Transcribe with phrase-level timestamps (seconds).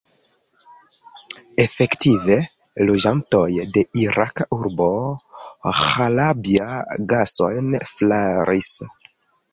[1.63, 2.37] Efektive,
[2.89, 3.43] loĝantoj
[3.77, 4.89] de iraka urbo
[5.83, 6.71] Ĥalabja
[7.13, 8.73] gasojn flaris.